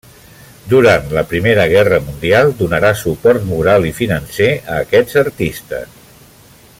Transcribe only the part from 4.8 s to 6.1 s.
aquests artistes.